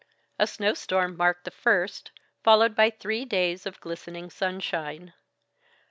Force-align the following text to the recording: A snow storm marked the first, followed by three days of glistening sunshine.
A 0.39 0.47
snow 0.47 0.73
storm 0.73 1.15
marked 1.15 1.45
the 1.45 1.51
first, 1.51 2.09
followed 2.43 2.75
by 2.75 2.89
three 2.89 3.23
days 3.23 3.67
of 3.67 3.79
glistening 3.81 4.31
sunshine. 4.31 5.13